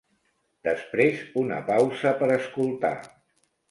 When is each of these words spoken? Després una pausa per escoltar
Després 0.67 1.21
una 1.43 1.61
pausa 1.71 2.17
per 2.25 2.35
escoltar 2.41 2.97